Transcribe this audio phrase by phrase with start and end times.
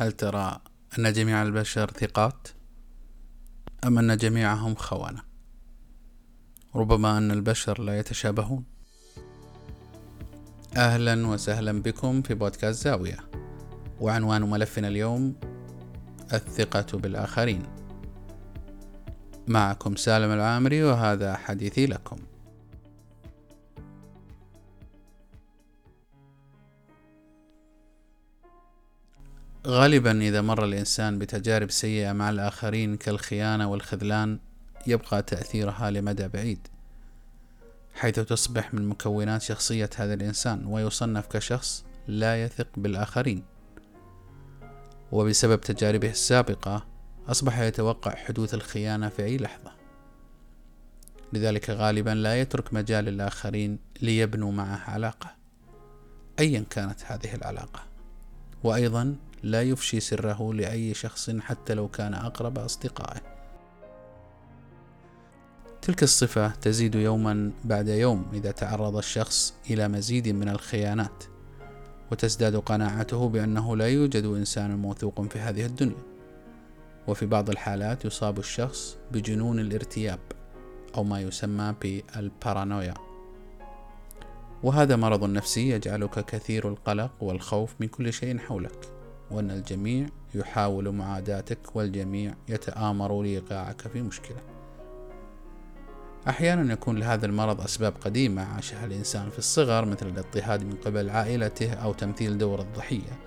[0.00, 0.60] هل ترى
[0.98, 2.48] أن جميع البشر ثقات
[3.84, 5.22] أم أن جميعهم خونة؟
[6.74, 8.64] ربما أن البشر لا يتشابهون.
[10.76, 13.18] أهلا وسهلا بكم في بودكاست زاوية.
[14.00, 15.34] وعنوان ملفنا اليوم
[16.32, 17.62] الثقة بالآخرين.
[19.48, 22.16] معكم سالم العامري وهذا حديثي لكم.
[29.70, 34.38] غالبا إذا مر الإنسان بتجارب سيئة مع الآخرين كالخيانة والخذلان
[34.86, 36.68] يبقى تأثيرها لمدى بعيد
[37.94, 43.42] حيث تصبح من مكونات شخصية هذا الإنسان ويصنف كشخص لا يثق بالآخرين.
[45.12, 46.86] وبسبب تجاربه السابقة
[47.28, 49.72] أصبح يتوقع حدوث الخيانة في أي لحظة.
[51.32, 55.34] لذلك غالبا لا يترك مجال للآخرين ليبنوا معه علاقة
[56.38, 57.82] أيا كانت هذه العلاقة.
[58.64, 63.20] وأيضا لا يفشي سره لأي شخص حتى لو كان أقرب أصدقائه.
[65.82, 71.24] تلك الصفة تزيد يوما بعد يوم إذا تعرض الشخص إلى مزيد من الخيانات
[72.12, 76.02] وتزداد قناعته بأنه لا يوجد إنسان موثوق في هذه الدنيا.
[77.08, 80.20] وفي بعض الحالات يصاب الشخص بجنون الارتياب
[80.96, 82.94] أو ما يسمى بالبارانويا.
[84.62, 88.99] وهذا مرض نفسي يجعلك كثير القلق والخوف من كل شيء حولك.
[89.30, 94.38] وأن الجميع يحاول معاداتك والجميع يتآمر لإيقاعك في مشكلة.
[96.28, 101.72] أحيانا يكون لهذا المرض أسباب قديمة عاشها الإنسان في الصغر مثل الاضطهاد من قبل عائلته
[101.72, 103.18] أو تمثيل دور الضحية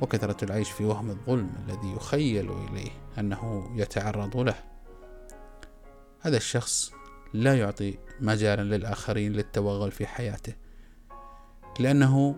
[0.00, 4.54] وكثرة العيش في وهم الظلم الذي يخيل إليه أنه يتعرض له.
[6.20, 6.92] هذا الشخص
[7.34, 10.52] لا يعطي مجالا للآخرين للتوغل في حياته
[11.80, 12.36] لأنه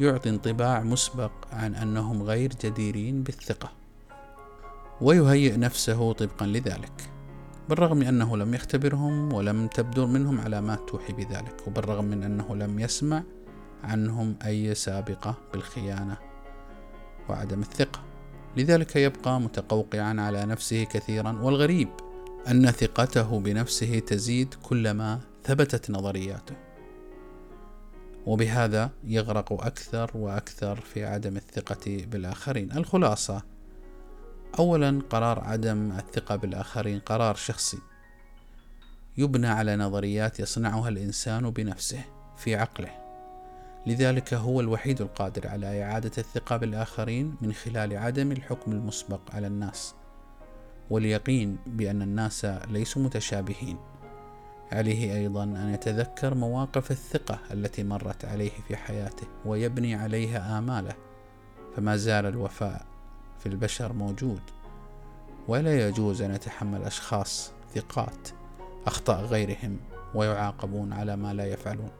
[0.00, 3.72] يعطي انطباع مسبق عن أنهم غير جديرين بالثقة
[5.00, 7.10] ويهيئ نفسه طبقا لذلك
[7.68, 12.80] بالرغم من أنه لم يختبرهم ولم تبدو منهم علامات توحي بذلك وبالرغم من أنه لم
[12.80, 13.22] يسمع
[13.84, 16.16] عنهم أي سابقة بالخيانة
[17.28, 18.00] وعدم الثقة.
[18.56, 21.88] لذلك يبقى متقوقعا على نفسه كثيرا والغريب
[22.48, 26.54] أن ثقته بنفسه تزيد كلما ثبتت نظرياته.
[28.26, 32.72] وبهذا يغرق أكثر وأكثر في عدم الثقة بالآخرين.
[32.72, 33.42] الخلاصة
[34.58, 37.78] أولا قرار عدم الثقة بالآخرين قرار شخصي
[39.18, 42.04] يبنى على نظريات يصنعها الإنسان بنفسه
[42.36, 42.90] في عقله.
[43.86, 49.94] لذلك هو الوحيد القادر على إعادة الثقة بالآخرين من خلال عدم الحكم المسبق على الناس
[50.90, 53.78] واليقين بأن الناس ليسوا متشابهين.
[54.72, 60.94] عليه أيضا أن يتذكر مواقف الثقة التي مرت عليه في حياته ويبني عليها آماله
[61.76, 62.86] فما زال الوفاء
[63.38, 64.40] في البشر موجود.
[65.48, 68.28] ولا يجوز أن يتحمل أشخاص ثقات
[68.86, 69.76] أخطاء غيرهم
[70.14, 71.90] ويعاقبون على ما لا يفعلون.